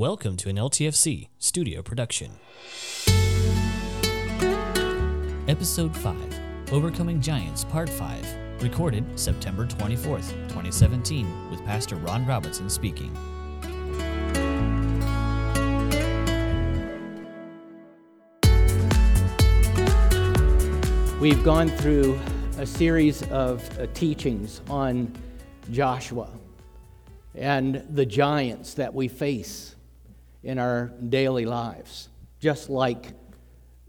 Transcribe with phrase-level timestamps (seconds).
[0.00, 2.30] Welcome to an LTFC studio production.
[5.46, 6.16] Episode 5
[6.72, 8.62] Overcoming Giants, Part 5.
[8.62, 13.12] Recorded September 24th, 2017, with Pastor Ron Robinson speaking.
[21.20, 22.18] We've gone through
[22.56, 25.12] a series of uh, teachings on
[25.70, 26.30] Joshua
[27.34, 29.76] and the giants that we face
[30.42, 32.08] in our daily lives,
[32.40, 33.12] just like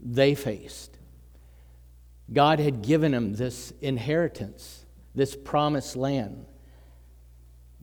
[0.00, 0.98] they faced.
[2.32, 4.84] God had given them this inheritance,
[5.14, 6.46] this promised land,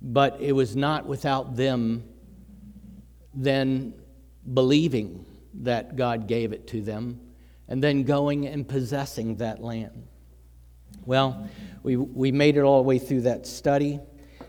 [0.02, 2.04] but it was not without them
[3.34, 3.94] then
[4.54, 7.20] believing that God gave it to them
[7.68, 10.08] and then going and possessing that land.
[11.06, 11.48] Well,
[11.84, 14.00] we, we made it all the way through that study,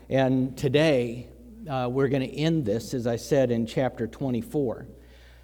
[0.09, 1.27] and today
[1.69, 4.87] uh, we're going to end this, as I said, in chapter 24.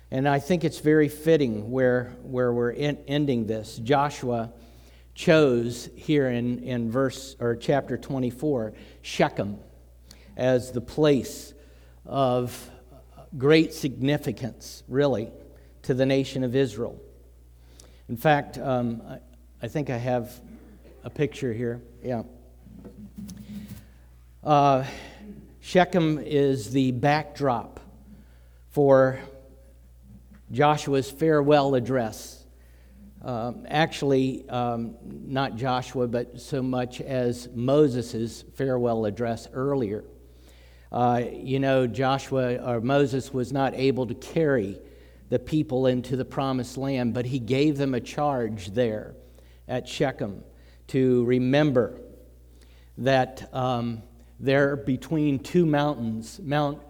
[0.09, 3.77] And I think it's very fitting where, where we're in, ending this.
[3.77, 4.51] Joshua
[5.13, 9.57] chose here in, in verse or chapter 24 Shechem
[10.35, 11.53] as the place
[12.05, 12.69] of
[13.37, 15.29] great significance, really,
[15.83, 17.01] to the nation of Israel.
[18.07, 19.19] In fact, um, I,
[19.63, 20.31] I, think I have
[21.03, 21.81] a picture here.
[22.03, 22.23] Yeah.
[24.43, 24.85] Uh,
[25.67, 27.81] Shechem is the backdrop
[28.69, 29.19] for
[30.49, 32.41] Joshua's farewell address.
[33.21, 40.05] Um, actually, um, not Joshua, but so much as Moses' farewell address earlier.
[40.89, 44.79] Uh, you know, Joshua or Moses was not able to carry
[45.27, 49.15] the people into the promised land, but he gave them a charge there
[49.67, 50.45] at Shechem
[50.87, 51.99] to remember
[52.99, 54.01] that um,
[54.39, 56.81] they're between two mountains, Mount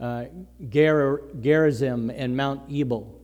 [0.00, 0.24] uh,
[0.68, 3.20] Ger- Gerizim and Mount Ebal,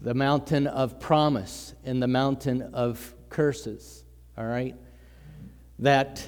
[0.00, 4.04] the mountain of promise and the mountain of curses,
[4.36, 4.74] all right?
[5.78, 6.26] That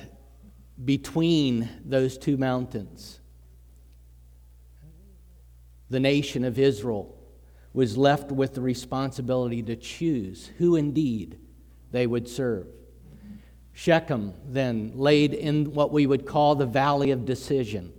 [0.84, 3.20] between those two mountains,
[5.88, 7.16] the nation of Israel
[7.72, 11.38] was left with the responsibility to choose who indeed
[11.92, 12.66] they would serve.
[13.78, 17.92] Shechem then laid in what we would call the valley of decision,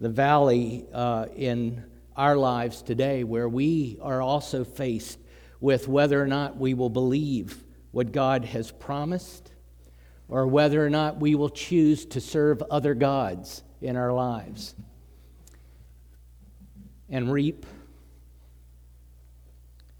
[0.00, 1.84] the valley uh, in
[2.16, 5.18] our lives today where we are also faced
[5.60, 9.52] with whether or not we will believe what God has promised
[10.30, 14.74] or whether or not we will choose to serve other gods in our lives
[17.10, 17.66] and reap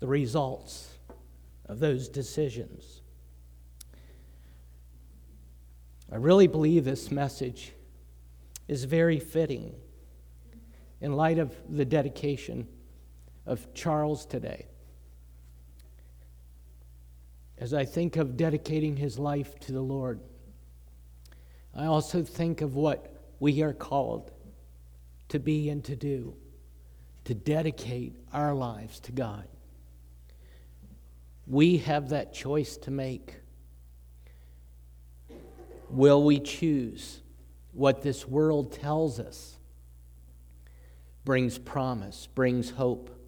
[0.01, 0.89] the results
[1.67, 2.96] of those decisions.
[6.11, 7.73] I really believe this message
[8.69, 9.75] is very fitting
[11.01, 12.69] in light of the dedication
[13.45, 14.67] of Charles today.
[17.59, 20.21] As I think of dedicating his life to the Lord,
[21.75, 24.31] I also think of what we are called
[25.29, 26.35] to be and to do,
[27.25, 29.47] to dedicate our lives to God.
[31.47, 33.35] We have that choice to make.
[35.97, 37.23] Will we choose
[37.73, 39.57] what this world tells us
[41.25, 43.19] brings promise, brings hope,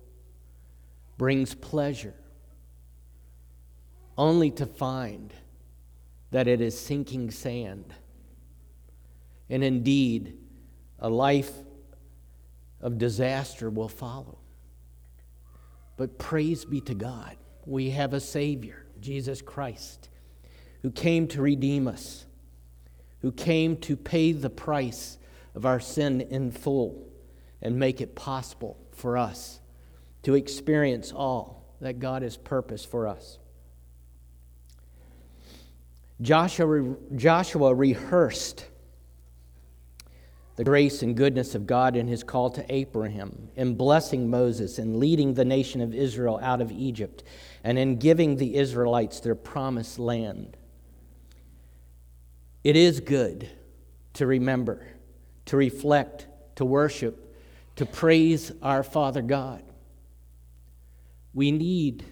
[1.17, 2.13] brings pleasure,
[4.19, 5.33] only to find
[6.31, 7.95] that it is sinking sand?
[9.49, 10.37] And indeed,
[10.99, 11.53] a life
[12.83, 14.41] of disaster will follow.
[15.97, 20.11] But praise be to God we have a Savior, Jesus Christ,
[20.83, 22.27] who came to redeem us,
[23.23, 25.19] who came to pay the price
[25.55, 27.09] of our sin in full
[27.61, 29.61] and make it possible for us
[30.23, 33.39] to experience all that God has purposed for us.
[36.21, 38.67] Joshua, Joshua rehearsed
[40.59, 44.99] the grace and goodness of God in his call to Abraham, in blessing Moses in
[44.99, 47.23] leading the nation of Israel out of Egypt,
[47.63, 50.58] and in giving the Israelites their promised land.
[52.69, 53.49] It is good
[54.13, 54.87] to remember,
[55.47, 56.27] to reflect,
[56.57, 57.35] to worship,
[57.77, 59.63] to praise our Father God.
[61.33, 62.05] We need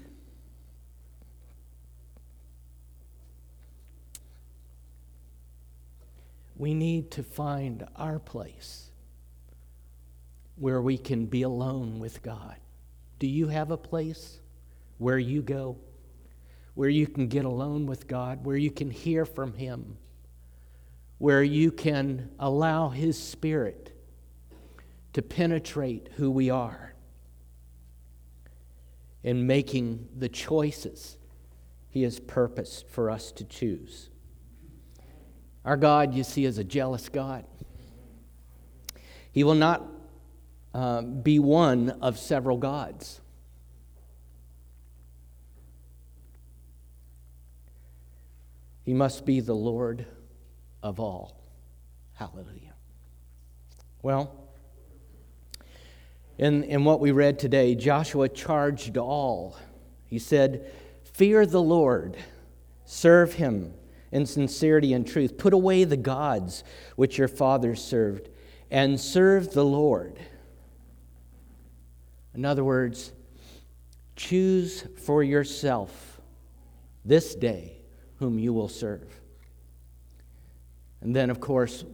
[6.56, 8.88] we need to find our place
[10.54, 12.56] where we can be alone with God.
[13.18, 14.40] Do you have a place
[14.96, 15.76] where you go,
[16.72, 19.98] where you can get alone with God, where you can hear from Him,
[21.18, 23.92] where you can allow His Spirit
[25.12, 26.94] to penetrate who we are
[29.22, 31.16] in making the choices
[31.88, 34.10] He has purposed for us to choose.
[35.64, 37.44] Our God, you see, is a jealous God.
[39.32, 39.82] He will not
[40.72, 43.20] uh, be one of several gods.
[48.84, 50.06] He must be the Lord
[50.82, 51.40] of all.
[52.14, 52.75] Hallelujah.
[54.02, 54.46] Well,
[56.38, 59.56] in, in what we read today, Joshua charged all.
[60.06, 60.70] He said,
[61.12, 62.17] Fear the Lord,
[62.84, 63.73] serve him
[64.12, 65.38] in sincerity and truth.
[65.38, 66.62] Put away the gods
[66.94, 68.28] which your fathers served,
[68.70, 70.19] and serve the Lord.
[72.34, 73.12] In other words,
[74.14, 76.20] choose for yourself
[77.05, 77.78] this day
[78.17, 79.08] whom you will serve.
[81.06, 81.84] And then, of course,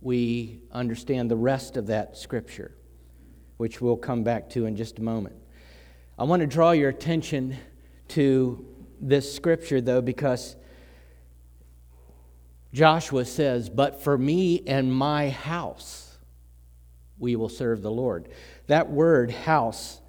[0.00, 2.70] we understand the rest of that scripture,
[3.56, 5.34] which we'll come back to in just a moment.
[6.16, 7.56] I want to draw your attention
[8.10, 8.64] to
[9.00, 10.54] this scripture, though, because
[12.72, 16.16] Joshua says, But for me and my house,
[17.18, 18.28] we will serve the Lord.
[18.68, 20.00] That word, house,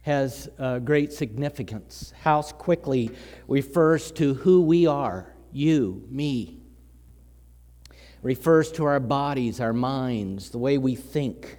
[0.00, 2.12] has uh, great significance.
[2.22, 3.12] House quickly
[3.46, 6.61] refers to who we are you, me.
[8.22, 11.58] Refers to our bodies, our minds, the way we think.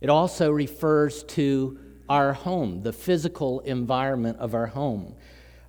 [0.00, 1.78] It also refers to
[2.08, 5.14] our home, the physical environment of our home,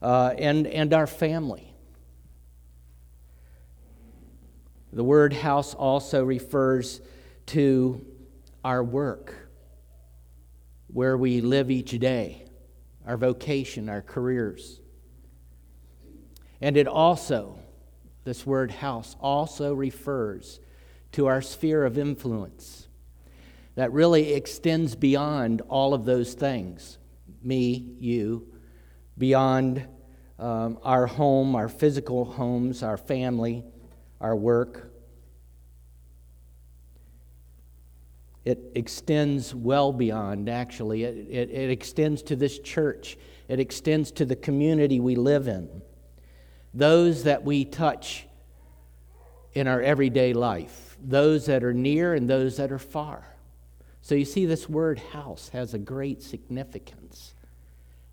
[0.01, 1.73] uh, and, and our family.
[4.91, 7.01] The word house also refers
[7.47, 8.05] to
[8.63, 9.49] our work
[10.87, 12.45] where we live each day,
[13.05, 14.79] our vocation, our careers.
[16.61, 17.59] And it also,
[18.29, 20.59] this word house, also refers
[21.11, 22.87] to our sphere of influence
[23.73, 26.99] that really extends beyond all of those things.
[27.41, 28.47] Me, you,
[29.17, 29.87] beyond
[30.37, 33.63] um, our home, our physical homes, our family,
[34.21, 34.91] our work,
[38.45, 41.03] It extends well beyond, actually.
[41.03, 43.17] It, it, it, extends to this church,
[43.47, 45.83] it extends to the community we live in,
[46.73, 48.25] those that we touch
[49.53, 53.23] in our everyday life, those that are near and those that are far.
[54.01, 57.33] So you see, this word house has a great significance.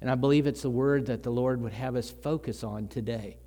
[0.00, 3.38] And I believe it's a word that the Lord would have us focus on today.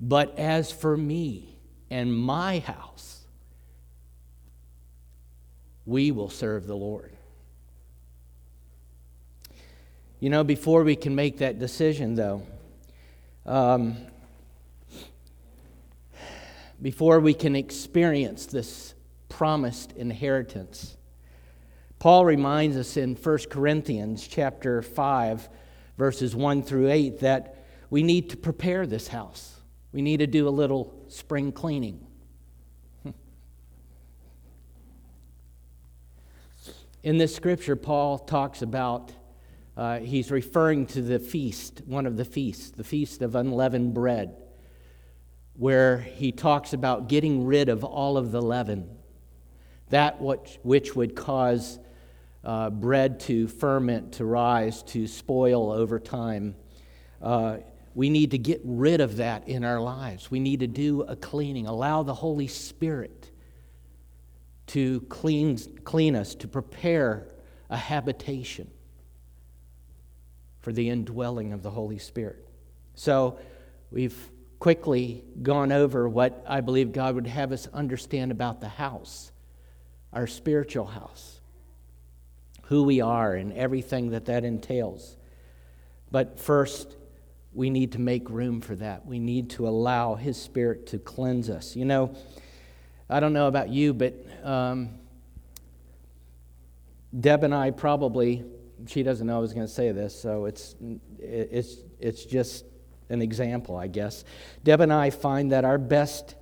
[0.00, 1.58] But as for me
[1.90, 3.20] and my house,
[5.86, 7.12] we will serve the Lord.
[10.20, 12.42] You know, before we can make that decision, though,
[13.44, 13.96] um,
[16.84, 18.94] before we can experience this
[19.30, 20.98] promised inheritance,
[21.98, 25.48] Paul reminds us in 1 Corinthians chapter 5,
[25.96, 29.62] verses 1 through 8, that we need to prepare this house.
[29.92, 32.06] We need to do a little spring cleaning.
[37.02, 39.10] In this scripture, Paul talks about,
[39.74, 44.36] uh, he's referring to the feast, one of the feasts, the feast of unleavened bread,
[45.54, 48.88] where he talks about getting rid of all of the leaven,
[49.90, 51.78] that which, which would cause
[52.42, 56.54] uh, bread to ferment, to rise, to spoil over time.
[57.22, 57.58] Uh,
[57.94, 60.30] we need to get rid of that in our lives.
[60.30, 63.30] We need to do a cleaning, allow the Holy Spirit
[64.66, 67.28] to clean, clean us, to prepare
[67.70, 68.70] a habitation
[70.60, 72.48] for the indwelling of the Holy Spirit.
[72.94, 73.38] So
[73.90, 74.30] we've
[74.64, 79.30] quickly gone over what I believe God would have us understand about the house,
[80.10, 81.42] our spiritual house,
[82.62, 85.18] who we are, and everything that that entails.
[86.10, 86.96] But first,
[87.52, 89.04] we need to make room for that.
[89.04, 91.76] We need to allow His Spirit to cleanse us.
[91.76, 92.14] You know,
[93.10, 94.94] I don't know about you, but um,
[97.20, 98.46] Deb and I probably,
[98.86, 100.74] she doesn't know I was going to say this, so it's,
[101.18, 102.64] it's, it's just
[103.08, 104.24] an example, I guess.
[104.62, 106.34] Deb and I find that our best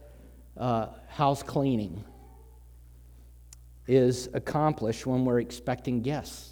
[0.57, 2.05] uh, house cleaning
[3.87, 6.51] is accomplished when we're expecting guests.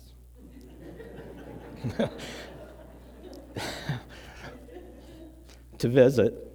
[5.78, 6.54] to visit.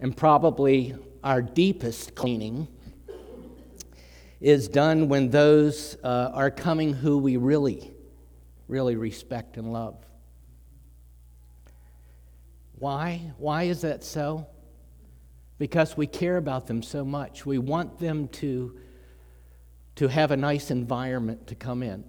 [0.00, 0.94] And probably
[1.24, 2.68] our deepest cleaning
[4.40, 7.92] is done when those uh, are coming who we really,
[8.68, 10.05] really respect and love.
[12.78, 13.32] Why?
[13.38, 14.46] Why is that so?
[15.58, 17.46] Because we care about them so much.
[17.46, 18.78] We want them to
[19.96, 22.04] to have a nice environment to come in,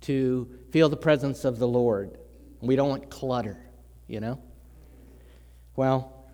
[0.00, 2.18] to feel the presence of the Lord.
[2.62, 3.58] We don't want clutter,
[4.08, 4.40] you know?
[5.76, 6.26] Well,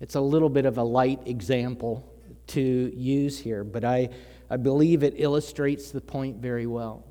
[0.00, 2.12] it's a little bit of a light example
[2.48, 4.08] to use here, but I,
[4.50, 7.04] I believe it illustrates the point very well.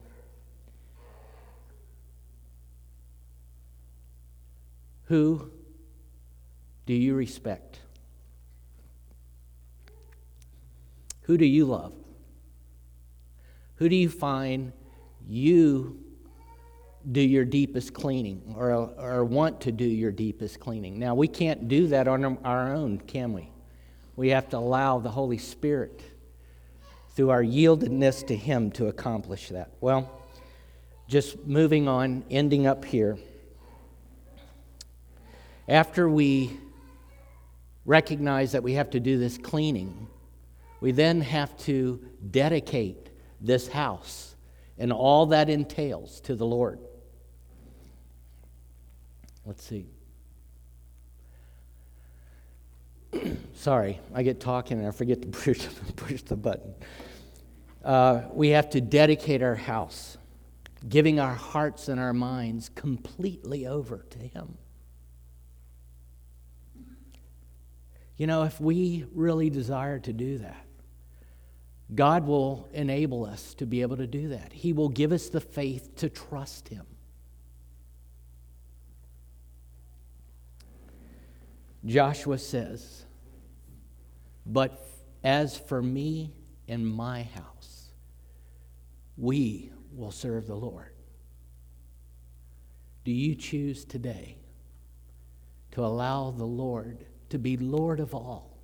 [5.06, 5.50] Who
[6.88, 7.79] do you respect?
[11.24, 11.94] Who do you love?
[13.75, 14.72] Who do you find
[15.27, 16.00] you
[17.12, 20.98] do your deepest cleaning or, or want to do your deepest cleaning?
[20.98, 23.51] Now, we can't do that on our own, can we?
[24.15, 26.01] We have to allow the Holy Spirit,
[27.15, 29.72] through our yieldedness to Him, to accomplish that.
[29.82, 30.10] Well,
[31.10, 33.17] just moving on, ending up here.
[35.67, 36.58] After we
[37.88, 40.08] recognize that we have to do this cleaning,
[40.82, 43.10] we then have to dedicate
[43.41, 44.36] this house
[44.77, 46.79] and all that entails to the Lord.
[49.46, 49.88] Let's see.
[53.56, 55.65] Sorry, I get talking and I forget to push,
[55.96, 56.75] push the button.
[57.84, 60.17] Uh, we have to dedicate our house,
[60.89, 64.58] giving our hearts and our minds completely over to Him.
[68.18, 70.66] You know, if we really desire to do that,
[71.94, 74.52] God will enable us to be able to do that.
[74.52, 76.86] He will give us the faith to trust Him.
[81.86, 83.06] Joshua says,
[84.46, 84.86] But
[85.24, 86.34] as for me
[86.68, 87.92] and my house,
[89.16, 90.94] we will serve the Lord.
[93.06, 94.38] Do you choose today
[95.72, 98.58] to allow the Lord to be Lord of all?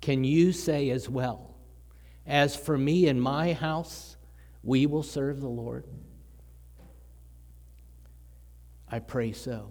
[0.00, 1.54] Can you say as well,
[2.26, 4.16] As for me and my house,
[4.62, 5.84] we will serve the Lord?
[8.88, 9.70] I pray so.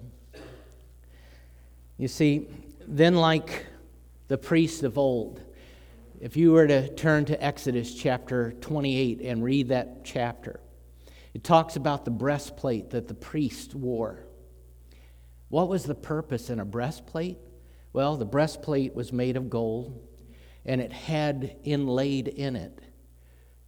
[1.98, 2.48] You see,
[2.88, 3.66] then, like
[4.28, 5.42] the priests of old,
[6.20, 10.60] if you were to turn to Exodus chapter 28 and read that chapter,
[11.34, 14.26] it talks about the breastplate that the priest wore.
[15.54, 17.38] What was the purpose in a breastplate?
[17.94, 20.02] Well, the breastplate was made of gold
[20.66, 22.82] and it had inlaid in it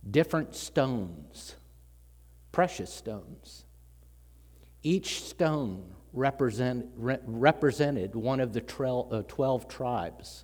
[0.09, 1.55] different stones,
[2.51, 3.65] precious stones.
[4.81, 10.43] Each stone represent, re- represented one of the trel- uh, 12 tribes.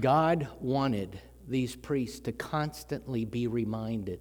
[0.00, 4.20] God wanted these priests to constantly be reminded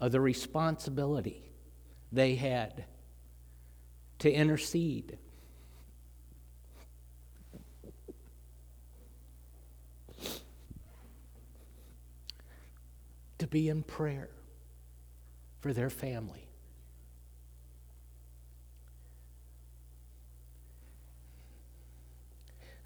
[0.00, 1.49] of the responsibility
[2.12, 2.84] they had
[4.20, 5.18] to intercede
[13.38, 14.28] to be in prayer
[15.60, 16.46] for their family.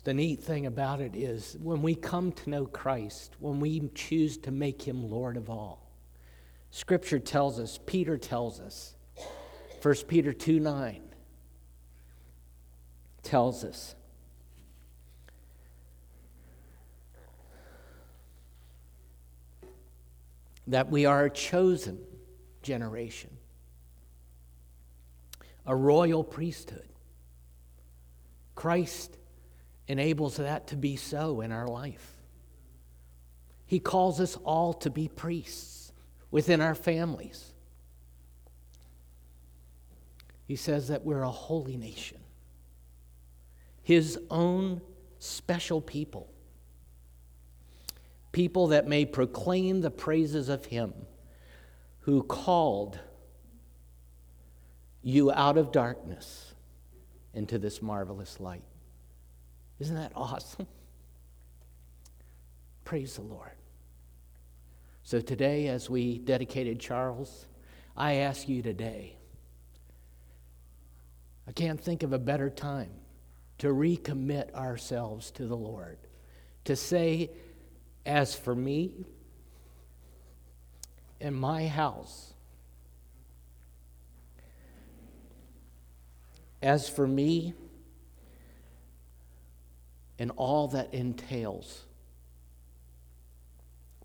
[0.04, 4.36] The neat thing about it is when we come to know Christ, when we choose
[4.38, 5.90] to make him Lord of all,
[6.70, 8.94] Scripture tells us, Peter tells us,
[9.84, 11.02] 1 Peter 2 9
[13.22, 13.94] tells us,
[20.66, 22.00] that we are a chosen
[22.62, 23.28] generation,
[25.66, 26.88] a royal priesthood.
[28.54, 29.18] Christ
[29.86, 32.16] enables that to be so in our life.
[33.66, 35.92] He calls us all to be priests
[36.30, 37.53] within our families.
[40.46, 42.18] He says that we're a holy nation,
[43.82, 44.80] His own
[45.18, 46.34] special people
[48.34, 50.92] people that may proclaim the praises of him
[52.00, 52.98] who called
[55.02, 56.52] you out of darkness
[57.32, 58.64] into this marvelous light.
[59.78, 60.66] Isn't that awesome?
[62.84, 63.52] Praise the Lord.
[65.04, 67.46] So today, as we dedicated Charles,
[67.96, 69.16] I ask you today,
[71.46, 72.90] I can't think of a better time
[73.58, 75.98] to recommit ourselves to the Lord,
[76.64, 77.30] to say,
[78.06, 79.06] as for me
[81.20, 82.34] and my house,
[86.62, 87.54] as for me
[90.18, 91.84] and all that entails,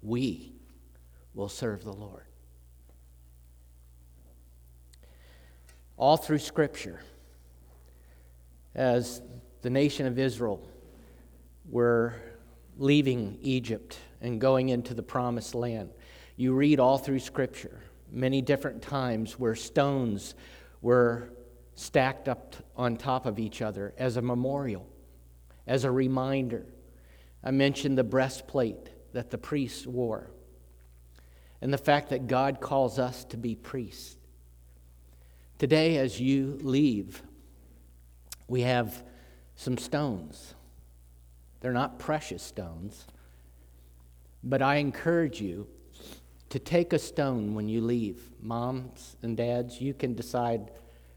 [0.01, 0.53] we
[1.34, 2.25] will serve the Lord.
[5.98, 7.01] All through Scripture,
[8.79, 9.21] as
[9.62, 10.65] the nation of Israel
[11.69, 12.15] were
[12.77, 15.89] leaving Egypt and going into the promised land.
[16.38, 20.33] You read all through Scripture many different times where stones
[20.81, 21.33] were
[21.75, 24.88] stacked up on top of each other as a memorial,
[25.67, 26.65] as a reminder.
[27.43, 30.31] I mentioned the breastplate that the priests wore,
[31.62, 34.15] and the fact that God calls us to be priests.
[35.57, 37.24] Today, as you leave,
[38.50, 39.03] we have
[39.56, 40.56] some stones.
[41.62, 43.06] They're not precious stones,
[44.44, 45.68] but I encourage you
[46.50, 48.22] to take a stone when you leave.
[48.41, 50.72] Moms and dads, you can decide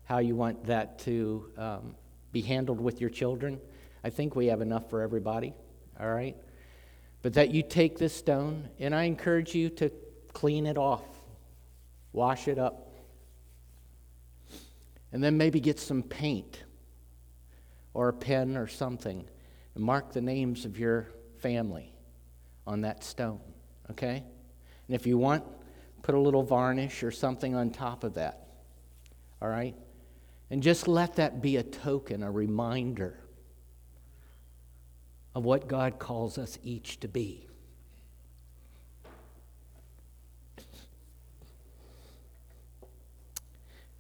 [0.05, 1.95] how you want that to um,
[2.33, 3.59] be handled with your children.
[4.05, 5.55] I think we have enough for everybody,
[5.99, 6.37] all right?
[7.23, 9.91] But that you take this stone, and I encourage you to
[10.33, 11.05] clean it off,
[12.13, 12.91] wash it up,
[15.13, 16.65] and then maybe get some paint
[17.95, 19.25] or a pen or something
[19.75, 21.09] and mark the names of your
[21.39, 21.93] family
[22.67, 23.41] on that stone,
[23.91, 24.23] okay?
[24.87, 25.45] And if you want,
[26.03, 28.47] put a little varnish or something on top of that,
[29.41, 29.75] all right?
[30.51, 33.19] And just let that be a token, a reminder
[35.35, 37.49] of what God calls us each to be.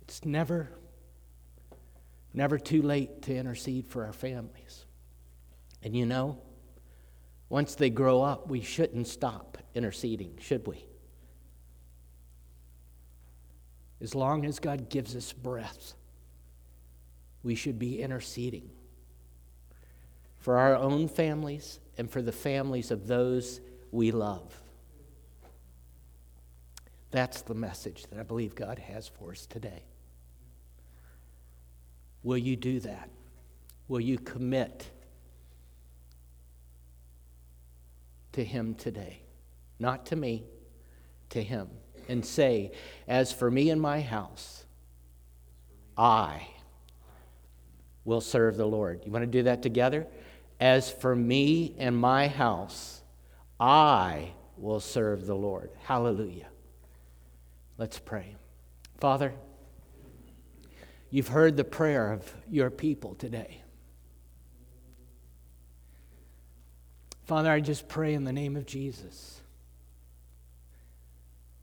[0.02, 0.68] It's never,
[2.34, 4.84] never too late to intercede for our families.
[5.82, 6.38] And you know,
[7.48, 10.86] once they grow up, we shouldn't stop interceding, should we?
[14.00, 15.94] As long as God gives us breath,
[17.42, 18.70] we should be interceding
[20.38, 23.60] for our own families and for the families of those
[23.90, 24.60] we love.
[27.10, 29.84] That's the message that I believe God has for us today.
[32.22, 33.08] Will you do that?
[33.88, 34.88] Will you commit
[38.32, 39.22] to Him today?
[39.78, 40.44] Not to me,
[41.30, 41.68] to Him.
[42.08, 42.72] And say,
[43.06, 44.64] As for me and my house,
[45.96, 46.46] I
[48.04, 49.02] will serve the Lord.
[49.04, 50.06] You want to do that together?
[50.58, 53.02] As for me and my house,
[53.58, 55.70] I will serve the Lord.
[55.84, 56.48] Hallelujah.
[57.78, 58.36] Let's pray.
[58.98, 59.34] Father,
[61.12, 63.62] you've heard the prayer of your people today.
[67.24, 69.40] Father, I just pray in the name of Jesus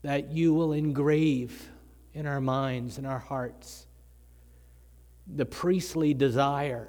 [0.02, 1.68] that you will engrave
[2.14, 3.86] in our minds and our hearts
[5.26, 6.88] the priestly desire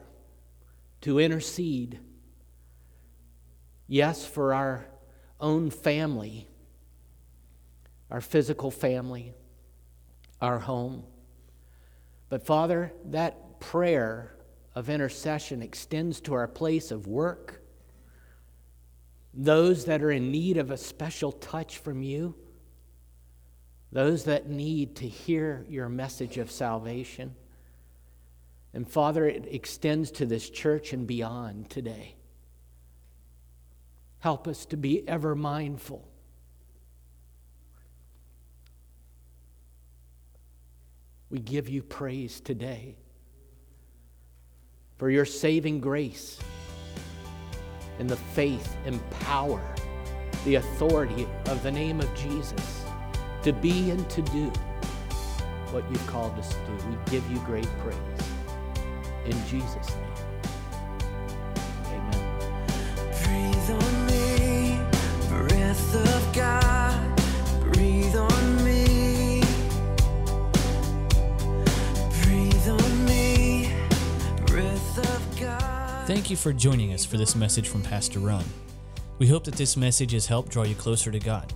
[1.02, 2.00] to intercede,
[3.88, 4.86] yes, for our
[5.40, 6.48] own family,
[8.12, 9.34] our physical family,
[10.40, 11.04] our home.
[12.32, 14.34] But Father, that prayer
[14.74, 17.62] of intercession extends to our place of work,
[19.34, 22.34] those that are in need of a special touch from you,
[23.92, 27.36] those that need to hear your message of salvation.
[28.74, 32.16] And Father, it extends to this church and beyond today.
[34.20, 36.08] Help us to be ever mindful.
[41.32, 42.98] We give you praise today
[44.98, 46.38] for your saving grace
[48.00, 49.64] and the faith and power,
[50.44, 52.84] the authority of the name of Jesus
[53.44, 54.52] to be and to do
[55.72, 56.90] what you've called us to do.
[56.90, 57.98] We give you great praise.
[59.26, 60.01] In Jesus' name.
[76.32, 78.46] You for joining us for this message from Pastor Ron.
[79.20, 81.54] We hope that this message has helped draw you closer to God.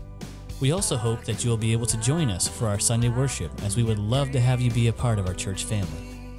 [0.59, 3.51] We also hope that you will be able to join us for our Sunday worship,
[3.63, 6.35] as we would love to have you be a part of our church family.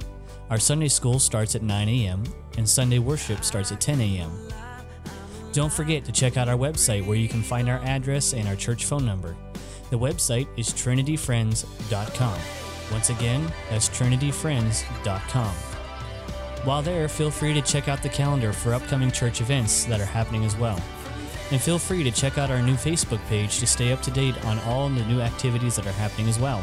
[0.51, 2.23] Our Sunday school starts at 9 a.m.,
[2.57, 4.31] and Sunday worship starts at 10 a.m.
[5.51, 8.55] Don't forget to check out our website where you can find our address and our
[8.55, 9.35] church phone number.
[9.89, 12.39] The website is trinityfriends.com.
[12.91, 15.76] Once again, that's trinityfriends.com.
[16.67, 20.05] While there, feel free to check out the calendar for upcoming church events that are
[20.05, 20.77] happening as well.
[21.49, 24.35] And feel free to check out our new Facebook page to stay up to date
[24.43, 26.57] on all the new activities that are happening as well.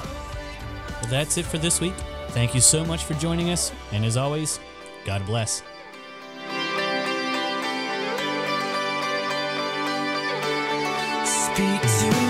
[1.00, 1.94] Well, that's it for this week.
[2.32, 4.60] Thank you so much for joining us, and as always,
[5.06, 5.62] God bless.
[11.24, 12.23] Speak to